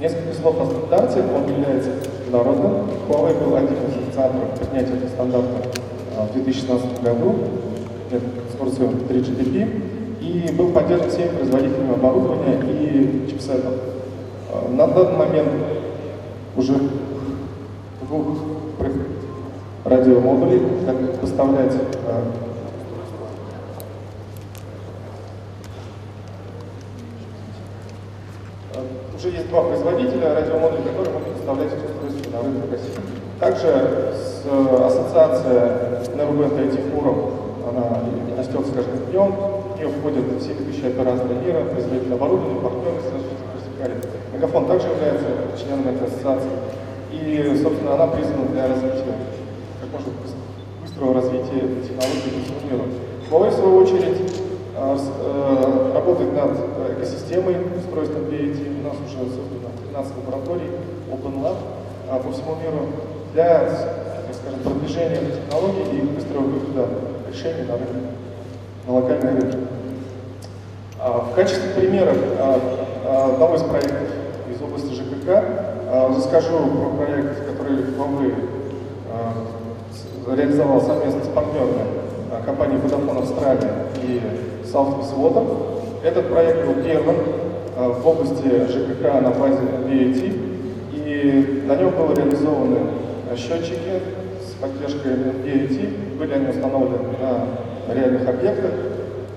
Несколько 0.00 0.32
слов 0.40 0.60
о 0.60 0.66
стандарте. 0.66 1.24
Он 1.34 1.48
является 1.52 1.90
международным. 2.20 2.88
Huawei 3.08 3.44
был 3.44 3.56
один 3.56 3.74
из 3.74 4.06
инициаторов 4.06 4.58
принятия 4.58 4.94
этого 4.94 5.08
стандарта 5.08 5.70
а, 6.16 6.26
в 6.26 6.32
2016 6.34 7.02
году 7.02 7.34
с 8.10 8.56
курсом 8.56 8.94
3GPP 9.08 10.20
и 10.20 10.52
был 10.52 10.70
поддержан 10.70 11.10
всеми 11.10 11.36
производителями 11.36 11.94
оборудования 11.94 12.60
и 12.62 13.28
чипсетов. 13.28 13.74
А, 14.52 14.68
на 14.70 14.86
данный 14.86 15.16
момент 15.16 15.48
уже 16.56 16.74
двух 18.02 18.38
радиомодулей, 19.84 20.62
как 20.86 21.20
поставлять 21.20 21.72
уже 29.18 29.30
есть 29.30 29.48
два 29.48 29.62
производителя 29.64 30.34
радиомодулей, 30.34 30.84
которые 30.84 31.12
могут 31.12 31.34
поставлять 31.34 31.72
эти 31.74 31.90
устройства 31.90 32.30
на 32.30 32.42
рынок 32.42 32.70
России. 32.70 32.94
Также 33.40 34.14
с, 34.14 34.46
э, 34.46 34.86
ассоциация 34.86 36.06
Neuroband 36.14 36.54
IT 36.54 36.78
Forum, 36.94 37.34
она 37.68 37.98
растет 38.38 38.64
с 38.64 38.70
каждым 38.70 39.10
днем, 39.10 39.34
в 39.74 39.76
нее 39.76 39.88
входят 39.88 40.24
все 40.40 40.54
ведущие 40.54 40.90
операторы 40.94 41.34
мира, 41.34 41.64
производители 41.64 42.14
оборудования, 42.14 42.60
партнеры 42.60 43.00
с 43.02 43.10
вертикали. 43.10 43.96
Мегафон 44.32 44.66
также 44.66 44.86
является 44.86 45.26
членом 45.58 45.88
этой 45.88 46.06
ассоциации. 46.06 46.54
И, 47.10 47.58
собственно, 47.60 47.94
она 47.94 48.06
призвана 48.06 48.46
для 48.52 48.68
развития, 48.68 49.18
как 49.80 49.90
можно 49.98 50.12
быстрого 50.82 51.14
развития 51.14 51.58
этой 51.58 51.82
технологии 51.82 52.38
по 52.38 52.40
всему 52.46 52.60
миру. 52.70 52.84
Huawei, 53.30 53.50
в 53.50 53.54
свою 53.54 53.76
очередь, 53.78 54.37
работает 55.94 56.34
над 56.34 56.52
экосистемой 56.96 57.56
устройств 57.76 58.14
BAT. 58.14 58.80
У 58.80 58.84
нас 58.86 58.96
уже 59.04 59.18
создано 59.18 59.68
13 59.88 60.12
лабораторий 60.18 60.70
Open 61.10 61.42
Lab 61.42 61.56
а, 62.10 62.18
по 62.18 62.32
всему 62.32 62.56
миру 62.56 62.86
для, 63.34 63.60
так 63.60 64.34
скажем, 64.40 64.60
продвижения 64.60 65.20
технологий 65.30 65.98
и 65.98 66.00
быстрого 66.02 66.42
выхода 66.42 66.88
решений 67.30 67.64
на 67.66 67.74
рынок, 67.74 68.12
на 68.86 68.94
локальный 68.94 69.40
рынок. 69.40 69.56
А, 71.00 71.26
в 71.30 71.34
качестве 71.34 71.70
примера 71.74 72.14
а, 72.38 73.30
одного 73.32 73.56
из 73.56 73.62
проектов 73.62 74.08
из 74.50 74.62
области 74.62 74.94
ЖКК 74.94 75.44
расскажу 76.16 76.58
про 76.58 77.04
проект, 77.04 77.46
который 77.46 77.78
Huawei 77.96 78.34
реализовал 80.36 80.80
совместно 80.82 81.24
с 81.24 81.28
партнерами 81.28 81.82
компанией 82.44 82.78
Vodafone 82.80 83.18
Австралия 83.22 83.72
и 84.02 84.20
Southwest 84.72 85.16
Water. 85.16 85.44
Этот 86.04 86.28
проект 86.28 86.66
был 86.66 86.82
первым 86.82 87.16
э, 87.76 87.88
в 87.88 88.06
области 88.06 88.42
ЖКХ 88.44 89.20
на 89.22 89.30
базе 89.30 89.62
VAT, 89.86 90.32
и 90.92 91.64
на 91.66 91.74
нем 91.76 91.90
были 91.90 92.20
реализованы 92.20 92.78
счетчики 93.36 94.00
с 94.40 94.52
поддержкой 94.60 95.12
VAT, 95.44 96.16
были 96.18 96.32
они 96.32 96.48
установлены 96.48 96.98
на 97.88 97.94
реальных 97.94 98.28
объектах, 98.28 98.70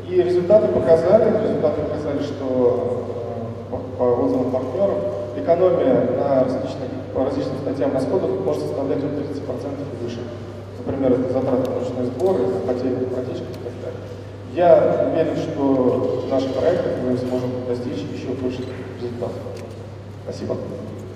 и 0.09 0.21
результаты 0.21 0.67
показали, 0.67 1.31
результаты 1.43 1.81
показали, 1.81 2.21
что 2.23 3.07
э, 3.71 3.97
по 3.97 4.03
отзывам 4.03 4.51
партнеров 4.51 4.97
экономия 5.37 6.09
на 6.17 6.43
различных, 6.43 6.89
по 7.13 7.25
различным 7.25 7.57
статьям 7.61 7.93
расходов 7.93 8.29
может 8.45 8.63
составлять 8.63 8.99
от 8.99 9.11
30% 9.11 9.21
и 9.21 10.03
выше. 10.03 10.19
Например, 10.85 11.13
это 11.13 11.33
затраты 11.33 11.69
на 11.69 11.79
ручной 11.79 12.05
сбор, 12.05 12.35
это 12.35 12.67
потери 12.67 13.05
протечки 13.05 13.43
и 13.43 13.63
так 13.63 13.73
далее. 13.81 14.20
Я 14.53 15.07
уверен, 15.07 15.37
что 15.37 16.27
наши 16.29 16.49
проекты 16.49 16.89
мы 17.05 17.17
сможем 17.17 17.51
достичь 17.69 18.03
еще 18.11 18.33
больших 18.41 18.65
результатов. 18.97 19.37
Спасибо. 20.23 20.57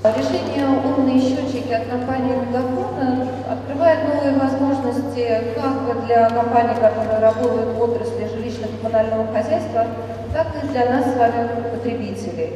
Решение 0.05 0.67
«Умные 0.67 1.19
счетчики» 1.19 1.73
от 1.73 1.87
компании 1.87 2.35
Мегафон 2.35 3.27
открывает 3.49 3.99
новые 4.07 4.39
возможности 4.39 5.41
как 5.55 6.05
для 6.05 6.29
компаний, 6.29 6.75
которые 6.79 7.19
работают 7.19 7.75
в 7.75 7.81
отрасли 7.81 8.25
жилищно-коммунального 8.25 9.27
хозяйства, 9.33 9.85
так 10.31 10.47
и 10.63 10.67
для 10.67 10.85
нас 10.85 11.05
с 11.11 11.17
вами, 11.17 11.49
потребителей. 11.73 12.51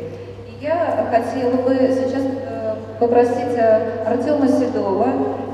И 0.48 0.64
я 0.64 1.08
хотела 1.12 1.62
бы 1.62 1.76
сейчас 1.76 2.24
э, 2.24 2.76
попросить 3.00 3.58
э, 3.58 4.04
Артема 4.06 4.48
Седова, 4.48 5.08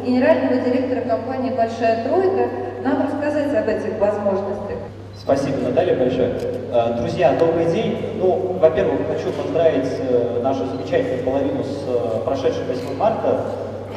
генерального 0.05 0.57
директора 0.57 1.01
компании 1.01 1.51
«Большая 1.51 2.03
тройка», 2.03 2.49
нам 2.83 3.07
рассказать 3.07 3.55
об 3.55 3.67
этих 3.67 3.97
возможностях. 3.99 4.74
Спасибо, 5.17 5.57
Наталья, 5.63 5.95
большое. 5.95 6.31
Э, 6.73 6.93
друзья, 6.99 7.35
добрый 7.39 7.65
день. 7.71 7.97
Ну, 8.17 8.57
во-первых, 8.59 8.99
хочу 9.07 9.31
поздравить 9.31 9.87
э, 9.99 10.41
нашу 10.43 10.65
замечательную 10.65 11.23
половину 11.23 11.63
с 11.63 11.83
э, 11.87 12.19
прошедшим 12.25 12.65
8 12.67 12.97
марта. 12.97 13.39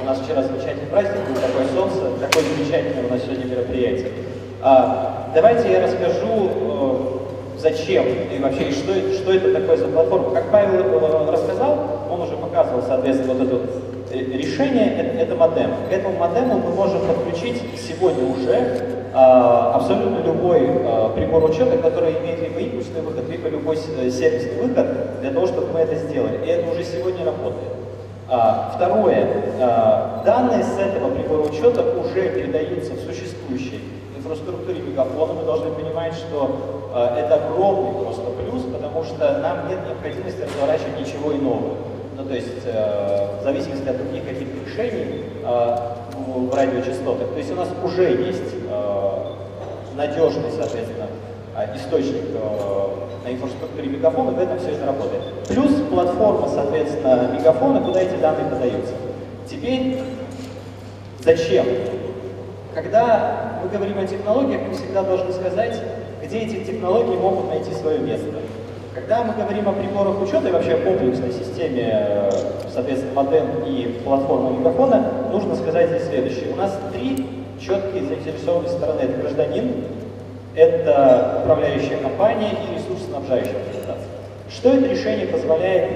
У 0.00 0.06
нас 0.06 0.20
вчера 0.20 0.42
замечательный 0.42 0.86
праздник 0.86 1.18
был, 1.28 1.34
такое 1.34 1.66
солнце, 1.74 2.18
такое 2.20 2.44
замечательное 2.44 3.04
у 3.08 3.12
нас 3.12 3.22
сегодня 3.22 3.44
мероприятие. 3.46 4.12
А, 4.62 5.30
давайте 5.34 5.72
я 5.72 5.82
расскажу, 5.82 7.20
зачем 7.58 8.06
и 8.06 8.38
вообще, 8.38 8.70
что, 8.70 8.92
что 9.12 9.32
это 9.32 9.52
такое 9.52 9.76
за 9.76 9.88
платформа. 9.88 10.30
Как 10.30 10.50
Павел 10.52 11.30
рассказал, 11.30 11.78
он 12.10 12.22
уже 12.22 12.36
показывал, 12.36 12.82
соответственно, 12.86 13.34
вот 13.34 13.42
это 13.42 13.88
решение, 14.14 15.16
это, 15.18 15.34
модем. 15.34 15.70
К 15.90 15.92
этому 15.92 16.16
модему 16.16 16.58
мы 16.58 16.70
можем 16.70 17.00
подключить 17.00 17.60
сегодня 17.76 18.24
уже 18.24 18.87
абсолютно 19.12 20.18
любой 20.24 20.68
а, 20.84 21.08
прибор 21.14 21.44
учета, 21.44 21.78
который 21.78 22.18
имеет 22.18 22.40
либо 22.40 22.60
импульсный 22.60 23.00
выход, 23.00 23.28
либо 23.28 23.48
любой 23.48 23.76
э, 23.76 24.10
сервисный 24.10 24.62
выход, 24.62 25.20
для 25.20 25.30
того, 25.30 25.46
чтобы 25.46 25.68
мы 25.72 25.80
это 25.80 25.94
сделали. 25.96 26.44
И 26.44 26.48
это 26.48 26.70
уже 26.70 26.84
сегодня 26.84 27.24
работает. 27.24 27.72
А, 28.28 28.72
второе. 28.76 29.26
Данные 30.24 30.62
с 30.62 30.78
этого 30.78 31.14
прибора 31.14 31.48
учета 31.48 31.82
уже 31.98 32.28
передаются 32.28 32.92
в 32.92 33.00
существующей 33.00 33.80
инфраструктуре 34.16 34.80
мегафона. 34.80 35.32
Мы 35.32 35.44
должны 35.44 35.70
понимать, 35.70 36.12
что 36.12 36.84
это 37.16 37.34
огромный 37.36 38.02
просто 38.02 38.24
плюс, 38.30 38.62
потому 38.64 39.04
что 39.04 39.38
нам 39.38 39.68
нет 39.68 39.78
необходимости 39.86 40.42
разворачивать 40.42 41.00
ничего 41.00 41.32
иного. 41.32 41.76
Ну, 42.16 42.24
то 42.24 42.34
есть, 42.34 42.64
в 42.66 43.42
зависимости 43.42 43.88
от 43.88 43.96
других 43.96 44.24
каких-то 44.24 44.68
решений, 44.68 45.24
в 46.26 46.54
радиочастотах. 46.54 47.28
То 47.28 47.38
есть 47.38 47.50
у 47.50 47.54
нас 47.54 47.68
уже 47.82 48.10
есть 48.10 48.54
надежный, 49.98 50.50
соответственно, 50.56 51.08
э, 51.56 51.76
источник 51.76 52.22
э, 52.32 52.88
на 53.24 53.32
инфраструктуре 53.32 53.88
мегафона, 53.88 54.30
в 54.30 54.38
этом 54.38 54.58
все 54.58 54.70
это 54.70 54.86
работает. 54.86 55.22
Плюс 55.48 55.72
платформа, 55.90 56.48
соответственно, 56.48 57.28
мегафона, 57.36 57.80
куда 57.80 58.00
эти 58.00 58.14
данные 58.14 58.48
подаются. 58.48 58.94
Теперь, 59.50 59.98
зачем? 61.20 61.66
Когда 62.74 63.60
мы 63.62 63.68
говорим 63.68 63.98
о 63.98 64.06
технологиях, 64.06 64.60
мы 64.68 64.74
всегда 64.74 65.02
должны 65.02 65.32
сказать, 65.32 65.82
где 66.24 66.38
эти 66.38 66.64
технологии 66.64 67.16
могут 67.16 67.48
найти 67.48 67.72
свое 67.74 67.98
место. 67.98 68.28
Когда 68.94 69.24
мы 69.24 69.34
говорим 69.34 69.68
о 69.68 69.72
приборах 69.72 70.22
учета 70.22 70.48
и 70.48 70.52
вообще 70.52 70.74
о 70.74 70.78
комплексной 70.78 71.32
системе, 71.32 72.30
соответственно, 72.72 73.14
модем 73.14 73.46
и 73.66 74.00
платформа 74.04 74.50
мегафона, 74.50 75.12
нужно 75.32 75.56
сказать 75.56 75.88
здесь 75.88 76.06
следующее. 76.06 76.52
У 76.52 76.56
нас 76.56 76.78
три 76.92 77.37
четкие 77.60 78.04
заинтересованные 78.04 78.70
стороны. 78.70 79.00
Это 79.00 79.20
гражданин, 79.20 79.84
это 80.54 81.40
управляющая 81.42 81.98
компания 81.98 82.50
и 82.50 82.74
ресурсоснабжающая 82.76 83.56
организация. 83.56 84.08
Что 84.50 84.70
это 84.70 84.86
решение 84.86 85.26
позволяет 85.26 85.90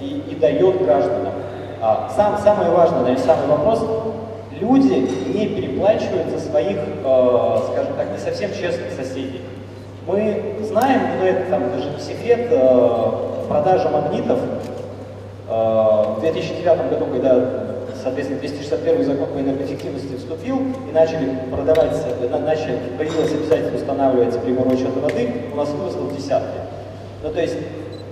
и, 0.00 0.22
и 0.30 0.34
дает 0.34 0.82
гражданам? 0.84 1.32
А, 1.80 2.10
сам, 2.16 2.38
самое 2.38 2.70
важное, 2.70 3.00
наверное, 3.00 3.24
самый 3.24 3.46
вопрос, 3.46 3.84
люди 4.60 5.08
не 5.32 5.46
переплачивают 5.46 6.30
за 6.30 6.40
своих, 6.40 6.76
э, 6.76 7.58
скажем 7.72 7.94
так, 7.96 8.10
не 8.10 8.18
совсем 8.18 8.50
честных 8.52 8.92
соседей. 8.92 9.42
Мы 10.06 10.56
знаем, 10.62 11.00
но 11.18 11.26
это 11.26 11.50
там 11.50 11.70
даже 11.70 11.90
не 11.90 12.00
секрет, 12.00 12.48
э, 12.50 13.12
продажа 13.48 13.88
магнитов 13.90 14.38
э, 15.48 15.52
в 15.52 16.20
2009 16.20 16.90
году, 16.90 17.06
когда, 17.12 17.67
соответственно, 18.02 18.40
261 18.40 19.04
закон 19.04 19.28
по 19.28 19.38
энергоэффективности 19.38 20.16
вступил, 20.16 20.58
и 20.58 20.92
начали 20.92 21.38
продавать, 21.50 21.92
начали, 22.30 22.78
появилось 22.96 23.32
обязательно 23.32 23.76
устанавливать 23.76 24.40
прибор 24.42 24.66
учета 24.68 25.00
воды, 25.00 25.28
у 25.52 25.56
нас 25.56 25.68
выросло 25.70 26.02
в 26.02 26.16
десятки. 26.16 26.58
Ну, 27.22 27.30
то 27.30 27.40
есть 27.40 27.56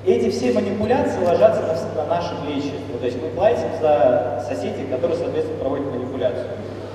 эти 0.07 0.31
все 0.31 0.53
манипуляции 0.53 1.25
ложатся 1.25 1.63
на, 1.63 2.03
на 2.03 2.09
наши 2.09 2.35
плечи. 2.45 2.73
Ну, 2.93 2.99
то 2.99 3.07
есть 3.07 3.19
мы 3.21 3.29
платим 3.31 3.69
за 3.81 4.45
соседей, 4.49 4.87
которые, 4.91 5.19
соответственно, 5.19 5.59
проводят 5.59 5.93
манипуляцию. 5.93 6.47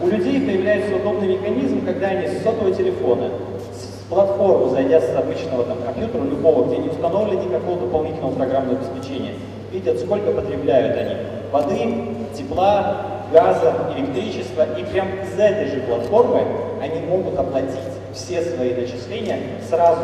У 0.02 0.08
людей 0.08 0.40
появляется 0.42 0.96
удобный 0.96 1.28
механизм, 1.36 1.86
когда 1.86 2.08
они 2.08 2.28
с 2.28 2.42
сотового 2.42 2.74
телефона, 2.74 3.30
с 3.74 4.10
платформы, 4.10 4.70
зайдя 4.70 5.00
с 5.00 5.16
обычного 5.16 5.64
там, 5.66 5.78
компьютера, 5.86 6.24
любого, 6.24 6.68
где 6.68 6.78
не 6.78 6.90
установлено 6.90 7.44
никакого 7.44 7.82
дополнительного 7.82 8.34
программного 8.34 8.80
обеспечения, 8.80 9.34
видят, 9.72 10.00
сколько 10.00 10.32
потребляют 10.32 10.98
они 10.98 11.16
воды, 11.52 12.21
тепла, 12.52 12.98
газа, 13.32 13.74
электричества, 13.96 14.66
и 14.78 14.84
прям 14.84 15.08
из 15.24 15.40
этой 15.40 15.68
же 15.68 15.82
платформы 15.82 16.42
они 16.82 17.02
могут 17.02 17.38
оплатить 17.40 17.80
все 18.14 18.42
свои 18.42 18.74
начисления 18.74 19.40
сразу 19.68 20.02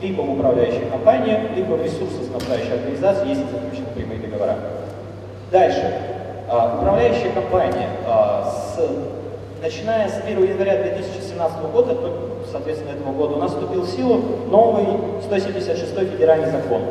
либо 0.00 0.22
в 0.22 0.32
управляющей 0.32 0.88
компании, 0.90 1.38
либо 1.54 1.74
в 1.74 1.84
ресурсоснабжающей 1.84 2.72
организации, 2.72 3.28
если 3.28 3.44
заключены 3.44 3.86
прямые 3.94 4.20
договора. 4.20 4.58
Дальше. 5.50 5.92
А, 6.48 6.78
управляющая 6.78 7.32
компания, 7.32 7.88
а, 8.06 8.44
с, 8.44 8.80
начиная 9.62 10.08
с 10.08 10.20
1 10.24 10.42
января 10.42 10.82
2017 10.82 11.62
года, 11.72 11.96
соответственно, 12.50 12.90
этого 12.90 13.12
года, 13.12 13.34
у 13.34 13.38
нас 13.38 13.52
вступил 13.52 13.82
в 13.82 13.88
силу 13.88 14.20
новый 14.50 14.86
176 15.22 16.10
федеральный 16.10 16.50
закон, 16.50 16.82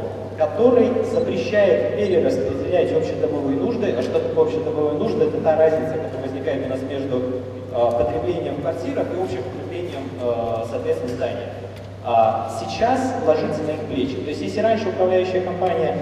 который 0.42 0.92
запрещает 1.06 1.96
перераспределять 1.98 2.92
общедомовые 2.92 3.58
нужды. 3.58 3.94
А 3.98 4.02
что 4.02 4.20
такое 4.20 4.46
общедомовые 4.46 4.94
нужды? 4.98 5.26
Это 5.26 5.38
та 5.42 5.56
разница, 5.56 5.94
которая 5.94 6.22
возникает 6.24 6.66
у 6.66 6.70
нас 6.70 6.80
между 6.82 7.22
а, 7.74 7.92
потреблением 7.92 8.56
в 8.56 8.62
квартирах 8.62 9.06
и 9.16 9.22
общим 9.22 9.44
потреблением, 9.44 10.02
соответственно, 10.70 11.14
здания 11.14 11.50
а 12.04 12.50
сейчас 12.60 13.14
ложится 13.28 13.62
на 13.62 13.72
их 13.72 13.82
плечи. 13.82 14.16
То 14.16 14.30
есть 14.30 14.42
если 14.42 14.60
раньше 14.62 14.90
управляющая 14.90 15.42
компания 15.42 15.96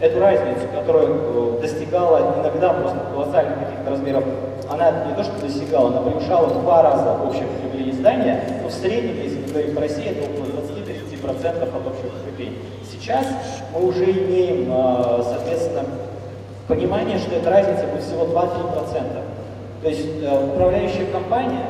эту 0.00 0.18
разницу, 0.18 0.66
которую 0.74 1.58
э, 1.58 1.60
достигала 1.60 2.34
иногда 2.40 2.72
просто 2.72 2.98
колоссальных 3.12 3.58
каких-то 3.58 3.90
размеров, 3.90 4.24
она 4.70 5.04
не 5.06 5.14
то 5.14 5.22
что 5.22 5.38
достигала, 5.40 5.88
она 5.88 6.00
превышала 6.00 6.46
в 6.46 6.62
два 6.62 6.82
раза 6.82 7.18
общее 7.22 7.46
потребление 7.46 7.92
здания, 7.92 8.60
но 8.62 8.68
в 8.68 8.72
среднем, 8.72 9.22
если 9.22 9.40
мы 9.40 9.48
говорим 9.48 9.74
по 9.74 9.80
России, 9.82 10.06
это 10.06 10.24
около 10.24 10.51
20-30% 11.22 11.62
от 11.62 11.86
общего 11.86 12.08
потребления. 12.18 12.58
Сейчас 12.90 13.26
мы 13.74 13.86
уже 13.86 14.04
имеем, 14.04 14.70
э, 14.70 15.22
соответственно, 15.22 15.84
понимание, 16.68 17.18
что 17.18 17.34
эта 17.36 17.50
разница 17.50 17.86
будет 17.86 18.02
всего 18.02 18.24
2-3%. 18.24 19.22
То 19.82 19.88
есть 19.88 20.06
э, 20.22 20.46
управляющая 20.52 21.06
компания 21.06 21.66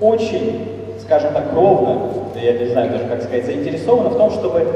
очень 0.00 0.68
скажем 1.02 1.32
так, 1.34 1.52
ровно, 1.52 2.10
я 2.40 2.52
не 2.52 2.66
знаю 2.66 2.90
даже 2.90 3.04
как 3.04 3.22
сказать, 3.22 3.44
заинтересована 3.44 4.08
в 4.10 4.16
том, 4.16 4.30
чтобы 4.30 4.66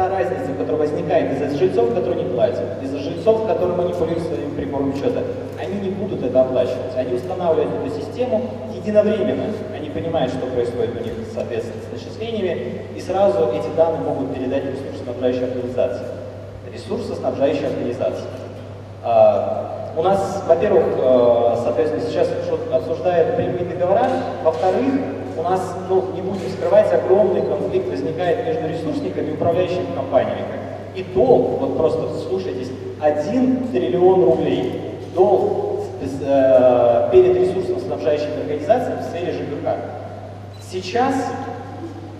та 0.00 0.08
разница, 0.08 0.52
которая 0.58 0.88
возникает 0.88 1.32
из-за 1.32 1.58
жильцов, 1.58 1.94
которые 1.94 2.24
не 2.24 2.30
платят, 2.30 2.82
из-за 2.82 2.98
жильцов, 2.98 3.46
которые 3.46 3.76
манипулируют 3.76 4.22
своим 4.22 4.50
прибором 4.56 4.94
учета, 4.94 5.22
они 5.60 5.74
не 5.78 5.90
будут 5.90 6.24
это 6.24 6.40
оплачивать. 6.40 6.96
Они 6.96 7.14
устанавливают 7.14 7.70
эту 7.84 8.00
систему 8.00 8.40
единовременно. 8.74 9.44
Они 9.76 9.90
понимают, 9.90 10.32
что 10.32 10.46
происходит 10.46 10.98
у 10.98 11.04
них, 11.04 11.12
соответственно, 11.34 11.82
с 11.86 11.92
начислениями, 11.92 12.80
и 12.96 13.00
сразу 13.00 13.50
эти 13.52 13.68
данные 13.76 14.00
могут 14.00 14.34
передать 14.34 14.64
ресурсоснабжающей 14.64 15.44
организации. 15.44 16.06
Ресурсоснабжающей 16.72 17.66
организации. 17.66 18.24
А, 19.04 19.92
у 19.98 20.02
нас, 20.02 20.42
во-первых, 20.46 20.84
э, 20.96 21.56
соответственно, 21.62 22.04
сейчас 22.06 22.28
обсуждают 22.72 23.36
прямые 23.36 23.64
договора, 23.64 24.06
во-вторых, 24.44 24.94
у 25.40 25.42
нас, 25.42 25.74
ну, 25.88 26.04
не 26.14 26.22
будем 26.22 26.48
скрывать, 26.50 26.92
огромный 26.92 27.42
конфликт 27.42 27.88
возникает 27.88 28.46
между 28.46 28.68
ресурсниками 28.68 29.30
и 29.30 29.34
управляющими 29.34 29.86
компаниями. 29.94 30.44
И 30.94 31.02
долг, 31.02 31.60
вот 31.60 31.76
просто 31.76 32.18
слушайтесь, 32.28 32.70
1 33.00 33.68
триллион 33.68 34.24
рублей 34.24 34.98
долг 35.14 35.80
э, 36.02 37.08
перед 37.12 37.36
ресурсом 37.36 37.80
снабжающими 37.80 38.40
организациями 38.42 39.00
в 39.00 39.04
сфере 39.04 39.32
ЖКХ. 39.32 39.76
Сейчас, 40.70 41.14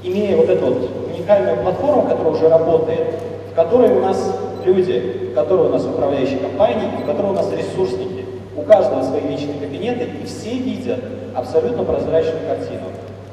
имея 0.02 0.36
вот 0.36 0.48
эту 0.48 0.66
вот 0.66 0.90
уникальную 1.14 1.58
платформу, 1.58 2.02
которая 2.02 2.32
уже 2.32 2.48
работает, 2.48 3.14
в 3.50 3.54
которой 3.54 3.90
у 3.90 4.00
нас 4.00 4.34
люди, 4.64 5.30
в 5.32 5.34
которой 5.34 5.68
у 5.68 5.70
нас 5.70 5.84
управляющие 5.84 6.38
компании, 6.38 6.88
в 7.02 7.06
которой 7.06 7.30
у 7.30 7.34
нас 7.34 7.50
ресурсники, 7.52 8.24
у 8.56 8.62
каждого 8.62 9.02
свои 9.02 9.22
личные 9.22 9.58
кабинеты, 9.58 10.08
и 10.22 10.26
все 10.26 10.50
видят 10.50 11.00
абсолютно 11.34 11.84
прозрачную 11.84 12.46
картину. 12.46 12.86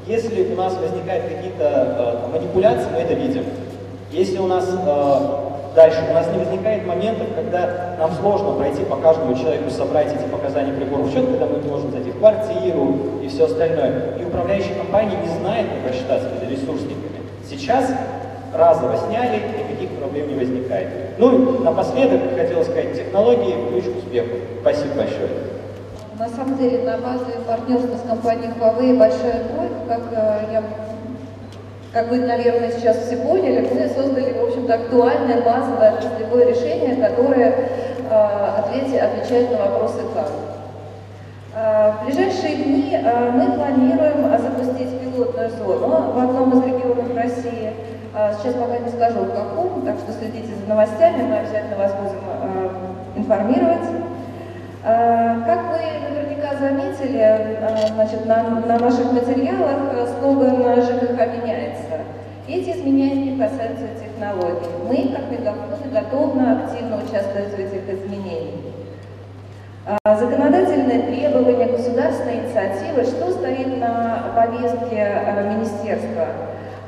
Если 0.08 0.42
у 0.50 0.56
нас 0.56 0.74
возникают 0.74 1.24
какие-то 1.24 2.24
э, 2.24 2.32
манипуляции, 2.32 2.88
мы 2.94 3.00
это 3.00 3.12
видим. 3.12 3.44
Если 4.10 4.38
у 4.38 4.46
нас 4.46 4.66
э, 4.66 5.74
дальше, 5.76 5.98
у 6.08 6.14
нас 6.14 6.26
не 6.32 6.38
возникает 6.38 6.86
моментов, 6.86 7.26
когда 7.36 7.94
нам 7.98 8.12
сложно 8.12 8.52
пройти 8.52 8.84
по 8.84 8.96
каждому 8.96 9.36
человеку, 9.36 9.68
собрать 9.68 10.06
эти 10.06 10.26
показания 10.32 10.72
приборов 10.72 11.08
учета, 11.08 11.26
когда 11.26 11.44
мы 11.44 11.58
можем 11.60 11.92
зайти 11.92 12.10
в 12.10 12.18
квартиру 12.20 12.96
и 13.22 13.28
все 13.28 13.44
остальное. 13.44 14.16
И 14.18 14.24
управляющая 14.24 14.76
компания 14.76 15.18
не 15.22 15.28
знает, 15.40 15.66
как 15.68 15.92
рассчитаться 15.92 16.30
перед 16.30 16.52
ресурсниками. 16.52 17.20
Сейчас 17.46 17.92
разово 18.54 18.96
сняли, 18.96 19.42
никаких 19.58 19.90
проблем 19.98 20.28
не 20.28 20.38
возникает. 20.38 20.88
Ну 21.18 21.58
и 21.58 21.62
напоследок 21.62 22.34
хотел 22.34 22.64
сказать, 22.64 22.96
технологии 22.96 23.56
ключ 23.68 23.84
к 23.84 23.98
успеху. 23.98 24.36
Спасибо 24.62 24.94
большое. 24.94 25.57
На 26.18 26.28
самом 26.28 26.58
деле 26.58 26.82
на 26.82 26.98
базе 26.98 27.38
партнерства 27.46 27.96
с 27.96 28.08
компанией 28.08 28.50
Huawei 28.58 28.98
«Большая 28.98 29.44
тройка», 29.44 29.74
как 29.86 30.00
э, 30.10 30.52
я 30.52 30.62
как 31.92 32.08
вы, 32.08 32.18
наверное, 32.18 32.72
сейчас 32.72 32.96
все 33.06 33.18
поняли, 33.18 33.68
мы 33.72 33.88
создали, 33.88 34.32
в 34.32 34.44
общем-то, 34.44 34.74
актуальное 34.74 35.40
базовое 35.42 35.92
отраслевое 35.92 36.46
решение, 36.46 36.96
которое 36.96 37.54
э, 38.10 38.58
ответи, 38.58 38.96
отвечает 38.96 39.52
на 39.52 39.58
вопросы 39.58 39.98
«как». 40.12 40.28
Э, 41.54 41.92
в 41.92 42.06
ближайшие 42.06 42.56
дни 42.56 42.98
мы 43.34 43.52
планируем 43.52 44.40
запустить 44.40 45.00
пилотную 45.00 45.50
зону 45.50 46.10
в 46.14 46.18
одном 46.18 46.58
из 46.58 46.64
регионов 46.64 47.14
России. 47.14 47.72
Сейчас 48.40 48.54
пока 48.54 48.78
не 48.78 48.88
скажу 48.88 49.20
в 49.20 49.32
каком, 49.32 49.82
так 49.82 49.94
что 49.98 50.12
следите 50.12 50.52
за 50.56 50.68
новостями, 50.68 51.28
мы 51.28 51.36
обязательно 51.36 51.76
вас 51.76 51.92
будем 51.92 52.18
информировать. 53.14 53.86
Как 54.82 55.60
вы 55.70 56.07
заметили, 56.58 57.20
э, 57.20 57.86
значит, 57.94 58.26
на, 58.26 58.42
на 58.42 58.78
наших 58.78 59.12
материалах 59.12 59.92
э, 59.92 60.06
слоган 60.18 60.82
ЖКХ 60.82 61.42
меняется. 61.42 62.04
Эти 62.48 62.70
изменения 62.70 63.32
не 63.32 63.38
касаются 63.38 63.86
технологий. 64.00 64.68
Мы, 64.88 65.14
как 65.14 65.30
мегафоны, 65.30 65.92
готовы 65.92 66.40
активно 66.40 66.96
участвовать 66.96 67.50
в 67.50 67.58
этих 67.58 67.88
изменениях. 67.88 68.54
Законодательные 70.04 71.00
требования, 71.00 71.66
государственная 71.66 72.44
инициатива, 72.44 73.04
что 73.04 73.30
стоит 73.30 73.78
на 73.78 74.32
повестке 74.34 75.22
министерства? 75.50 76.26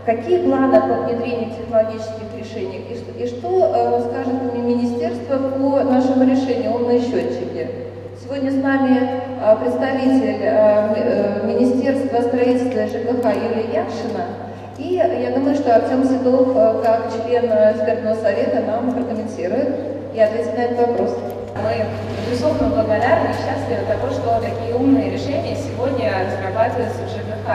Какие 0.04 0.44
планы 0.44 0.80
по 0.80 1.02
внедрению 1.02 1.50
технологических 1.50 2.38
решений? 2.38 2.84
И 2.90 2.96
что, 2.96 3.12
и 3.12 3.26
что 3.26 4.00
скажет 4.10 4.54
министерство 4.54 5.36
по 5.36 5.82
нашему 5.84 6.24
решению 6.24 6.74
«Умные 6.74 7.00
счетчики»? 7.00 7.89
Сегодня 8.30 8.52
с 8.52 8.62
нами 8.62 9.20
а, 9.42 9.56
представитель 9.56 10.46
а, 10.46 10.94
э, 10.94 11.46
Министерства 11.48 12.20
строительства 12.20 12.86
ЖКХ 12.86 13.26
Юлия 13.26 13.82
Яшина. 13.82 14.22
И 14.78 14.94
я 14.94 15.34
думаю, 15.34 15.56
что 15.56 15.74
Артем 15.74 16.04
Седов, 16.04 16.54
а, 16.54 16.80
как 16.80 17.10
член 17.10 17.46
экспертного 17.46 18.14
совета, 18.14 18.60
нам 18.60 18.92
прокомментирует 18.92 19.74
и 20.14 20.20
ответит 20.20 20.56
на 20.56 20.60
этот 20.62 20.78
вопрос. 20.78 21.18
Мы, 21.56 21.84
безусловно, 22.30 22.68
благодарны 22.68 23.30
и 23.30 23.34
счастливы 23.34 23.82
того, 23.90 24.14
что 24.14 24.38
такие 24.38 24.76
умные 24.76 25.10
решения 25.10 25.56
сегодня 25.56 26.14
разрабатываются 26.22 27.02
в 27.02 27.10
ЖКХ 27.10 27.50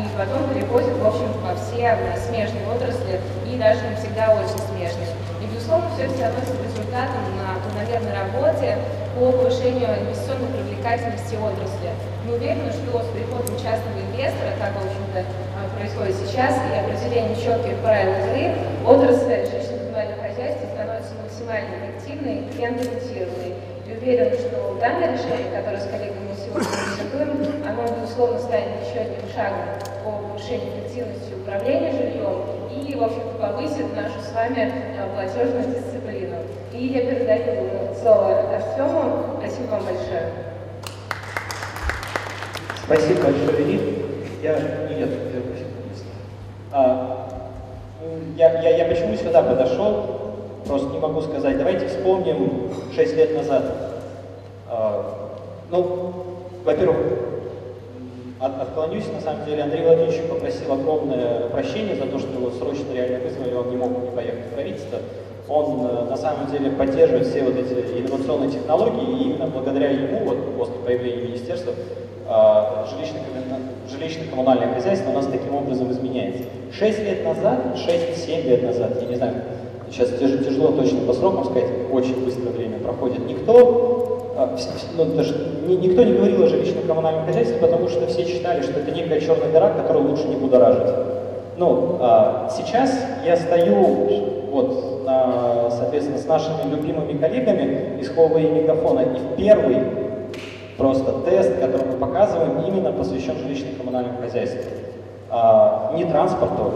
и 0.00 0.08
потом 0.16 0.48
переходят, 0.48 0.96
в 0.96 1.06
общем, 1.06 1.28
во 1.44 1.52
все 1.52 2.00
смежные 2.24 2.64
отрасли 2.72 3.20
и 3.44 3.58
даже 3.58 3.80
не 3.92 3.96
всегда 4.00 4.32
очень 4.32 4.56
смежные 4.72 5.04
Безусловно, 5.64 5.88
все 5.96 6.04
это 6.04 6.12
становится 6.12 6.52
результатом 6.60 7.24
на 7.40 7.56
планомерной 7.56 8.12
работе 8.12 8.76
по 9.16 9.32
повышению 9.32 9.96
инвестиционной 9.96 10.52
привлекательности 10.52 11.40
отрасли. 11.40 11.88
Мы 12.28 12.36
уверены, 12.36 12.68
что 12.68 13.00
с 13.00 13.08
приходом 13.16 13.56
частного 13.56 13.96
инвестора, 13.96 14.52
как, 14.60 14.76
в 14.76 14.84
общем-то, 14.84 15.24
происходит 15.80 16.20
сейчас, 16.20 16.60
и 16.68 16.76
определением 16.76 17.32
четких 17.32 17.80
правил 17.80 18.12
игры, 18.12 18.60
отрасль 18.84 19.48
жилищно-коммунального 19.48 20.28
хозяйства 20.28 20.68
становится 20.68 21.16
максимально 21.16 21.72
эффективной 21.80 22.44
и 22.44 22.60
ориентированной. 22.60 23.52
И 23.88 23.90
уверен, 23.96 24.36
что 24.36 24.76
данное 24.76 25.16
решение, 25.16 25.48
которое 25.48 25.80
с 25.80 25.88
коллегами 25.88 26.36
сегодня 26.36 26.68
презентуем, 26.76 27.40
оно, 27.66 27.82
безусловно, 28.00 28.38
станет 28.38 28.86
еще 28.86 29.00
одним 29.00 29.28
шагом 29.34 29.66
по 30.04 30.10
повышению 30.10 30.68
эффективности 30.78 31.34
управления 31.34 31.92
жильем 31.92 32.54
и, 32.70 32.94
в 32.94 33.02
общем-то, 33.02 33.38
повысит 33.40 33.94
нашу 33.96 34.20
с 34.20 34.32
вами 34.32 34.72
платежную 35.14 35.64
дисциплину. 35.64 36.36
И 36.72 36.86
я 36.86 37.00
передаю 37.02 37.94
слово 38.00 38.54
Артему. 38.54 39.38
Спасибо 39.38 39.70
вам 39.70 39.84
большое. 39.84 40.30
Спасибо 42.84 43.22
большое. 43.22 43.80
Я, 44.42 44.58
нет, 44.90 45.08
а, 46.70 47.28
я, 48.36 48.60
я, 48.60 48.76
я 48.76 48.84
почему 48.84 49.16
сюда 49.16 49.42
подошел, 49.42 50.34
просто 50.66 50.88
не 50.90 50.98
могу 50.98 51.22
сказать. 51.22 51.56
Давайте 51.56 51.88
вспомним 51.88 52.70
6 52.94 53.16
лет 53.16 53.34
назад. 53.34 53.64
А, 54.68 55.30
ну, 55.70 56.12
во-первых, 56.64 56.96
от, 58.44 58.60
отклонюсь, 58.60 59.04
на 59.12 59.20
самом 59.20 59.44
деле, 59.46 59.62
Андрей 59.62 59.82
Владимирович 59.82 60.20
попросил 60.28 60.72
огромное 60.72 61.48
прощение 61.48 61.96
за 61.96 62.06
то, 62.06 62.18
что 62.18 62.32
его 62.32 62.50
срочно 62.50 62.92
реально 62.92 63.20
вызвали, 63.20 63.54
он 63.54 63.70
не 63.70 63.76
мог 63.76 63.90
не 64.02 64.10
поехать 64.10 64.46
в 64.50 64.54
правительство. 64.54 64.98
Он 65.48 65.86
э, 65.86 66.04
на 66.10 66.16
самом 66.16 66.50
деле 66.50 66.70
поддерживает 66.70 67.26
все 67.26 67.42
вот 67.42 67.56
эти 67.56 68.00
инновационные 68.00 68.50
технологии, 68.50 69.18
и 69.18 69.22
именно 69.30 69.46
благодаря 69.46 69.90
ему, 69.90 70.24
вот 70.24 70.56
после 70.56 70.76
появления 70.84 71.24
министерства, 71.24 71.72
а, 72.26 72.86
жилищно-коммунальное 73.90 74.72
хозяйство 74.72 75.10
у 75.10 75.12
нас 75.12 75.26
таким 75.26 75.54
образом 75.54 75.90
изменяется. 75.92 76.44
Шесть 76.72 77.00
лет 77.00 77.22
назад, 77.22 77.76
шесть-семь 77.76 78.48
лет 78.48 78.62
назад, 78.62 78.96
я 79.02 79.06
не 79.06 79.16
знаю, 79.16 79.34
сейчас 79.90 80.08
тяжело 80.08 80.68
точно 80.68 81.00
по 81.06 81.12
срокам 81.12 81.44
сказать, 81.44 81.68
очень 81.92 82.24
быстро 82.24 82.48
время 82.48 82.78
проходит, 82.78 83.26
никто, 83.26 83.93
ну, 84.96 85.04
даже, 85.16 85.34
никто 85.66 86.02
не 86.02 86.12
говорил 86.12 86.42
о 86.42 86.46
жилищно-коммунальном 86.46 87.26
хозяйстве, 87.26 87.56
потому 87.58 87.88
что 87.88 88.06
все 88.06 88.24
считали, 88.24 88.62
что 88.62 88.80
это 88.80 88.90
некая 88.90 89.20
черная 89.20 89.50
дыра, 89.50 89.70
которую 89.70 90.08
лучше 90.10 90.26
не 90.28 90.36
будоражить. 90.36 90.94
Ну, 91.56 91.98
а 92.00 92.50
сейчас 92.56 92.98
я 93.24 93.36
стою 93.36 94.24
вот, 94.50 95.04
на, 95.04 95.70
соответственно, 95.70 96.18
с 96.18 96.26
нашими 96.26 96.70
любимыми 96.70 97.18
коллегами 97.18 98.00
из 98.00 98.10
Huawei 98.10 98.52
Мегафона, 98.52 99.00
и 99.00 99.36
первый 99.36 99.78
просто 100.76 101.12
тест, 101.24 101.58
который 101.60 101.86
мы 101.86 101.94
показываем, 101.94 102.64
именно 102.66 102.92
посвящен 102.92 103.34
жилищно-коммунальному 103.36 104.20
хозяйству. 104.20 104.62
А, 105.30 105.92
не 105.96 106.04
транспорту, 106.04 106.72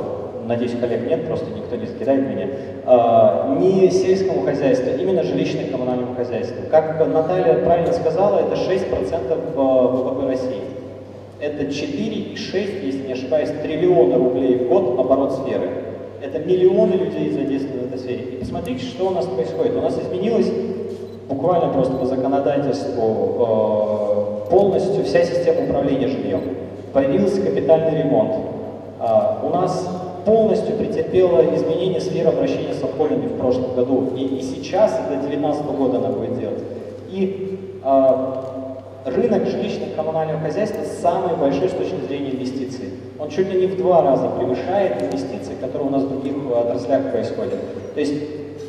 надеюсь, 0.48 0.72
коллег 0.80 1.06
нет, 1.06 1.26
просто 1.26 1.46
никто 1.54 1.76
не 1.76 1.86
закидает 1.86 2.28
меня, 2.28 2.48
а, 2.86 3.56
не 3.60 3.90
сельскому 3.90 4.42
хозяйству, 4.42 4.90
именно 4.98 5.20
жилищно-коммунальному 5.20 6.16
хозяйству. 6.16 6.56
Как 6.70 7.06
Наталья 7.06 7.62
правильно 7.64 7.92
сказала, 7.92 8.40
это 8.40 8.56
6% 8.56 9.54
ВВП 9.54 10.26
России. 10.26 10.62
Это 11.40 11.66
4,6, 11.66 12.84
если 12.84 13.06
не 13.06 13.12
ошибаюсь, 13.12 13.50
триллиона 13.62 14.16
рублей 14.16 14.56
в 14.56 14.68
год 14.68 14.98
оборот 14.98 15.34
сферы. 15.34 15.70
Это 16.20 16.40
миллионы 16.40 16.94
людей 16.94 17.30
задействованы 17.30 17.82
в 17.82 17.86
этой 17.86 18.00
сфере. 18.00 18.24
И 18.32 18.36
посмотрите, 18.40 18.84
что 18.84 19.06
у 19.06 19.10
нас 19.10 19.24
происходит. 19.26 19.76
У 19.76 19.80
нас 19.80 19.96
изменилось 19.96 20.50
буквально 21.28 21.72
просто 21.72 21.94
по 21.94 22.06
законодательству 22.06 24.46
э, 24.48 24.50
полностью 24.50 25.04
вся 25.04 25.22
система 25.22 25.62
управления 25.62 26.08
жильем. 26.08 26.40
Появился 26.92 27.40
капитальный 27.40 28.02
ремонт. 28.02 28.34
А, 28.98 29.38
у 29.44 29.50
нас 29.50 29.88
полностью 30.28 30.76
претерпела 30.76 31.42
изменение 31.56 32.02
сферы 32.02 32.28
обращения 32.28 32.74
с 32.74 32.84
отходами 32.84 33.28
в 33.28 33.38
прошлом 33.38 33.74
году. 33.74 34.12
И, 34.14 34.24
и 34.24 34.42
сейчас, 34.42 34.92
до 35.08 35.14
2019 35.14 35.64
года 35.64 35.96
она 35.96 36.08
будет 36.10 36.38
делать. 36.38 36.62
И 37.10 37.58
а, 37.82 38.84
рынок 39.06 39.44
жилищно-коммунального 39.44 40.42
хозяйства 40.42 40.82
самый 41.00 41.34
большой 41.34 41.70
с 41.70 41.72
точки 41.72 41.96
зрения 42.06 42.32
инвестиций. 42.32 42.90
Он 43.18 43.30
чуть 43.30 43.50
ли 43.50 43.58
не 43.58 43.66
в 43.68 43.78
два 43.78 44.02
раза 44.02 44.28
превышает 44.28 45.02
инвестиции, 45.02 45.54
которые 45.62 45.88
у 45.88 45.90
нас 45.90 46.02
в 46.02 46.10
других 46.10 46.34
отраслях 46.54 47.10
происходят. 47.10 47.94
То 47.94 48.00
есть 48.00 48.12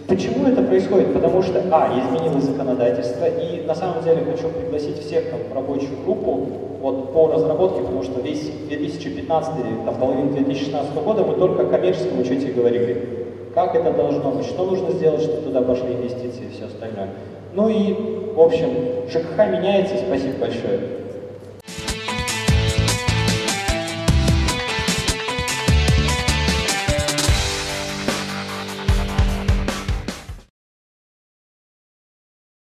Почему 0.10 0.48
это 0.48 0.63
происходит? 0.63 1.13
Потому 1.13 1.43
что, 1.43 1.62
а, 1.72 1.88
изменилось 2.00 2.45
законодательство, 2.45 3.26
и 3.26 3.62
на 3.67 3.76
самом 3.76 4.04
деле 4.04 4.24
хочу 4.24 4.50
пригласить 4.50 4.98
всех 4.98 5.30
там, 5.30 5.39
в 5.52 5.54
рабочую 5.54 6.02
группу 6.04 6.48
вот, 6.82 7.13
по 7.13 7.28
разработке, 7.32 7.82
потому 7.82 8.02
что 8.02 8.19
весь 8.19 8.50
2015 8.69 9.86
там, 9.86 9.95
половину 10.00 10.32
2016 10.32 10.95
года 11.04 11.24
мы 11.24 11.36
только 11.36 11.62
о 11.62 11.65
коммерческом 11.65 12.22
учете 12.22 12.52
говорили. 12.52 13.28
Как 13.54 13.76
это 13.76 13.93
должно 13.93 14.32
быть, 14.32 14.48
что 14.48 14.65
нужно 14.65 14.89
сделать, 14.91 15.22
чтобы 15.22 15.43
туда 15.43 15.62
пошли 15.62 15.93
инвестиции 15.93 16.45
и 16.50 16.56
все 16.56 16.65
остальное. 16.65 17.10
Ну 17.54 17.69
и, 17.69 18.34
в 18.34 18.39
общем, 18.39 18.69
ЖКХ 19.10 19.38
меняется, 19.38 19.95
спасибо 19.98 20.39
большое. 20.39 20.98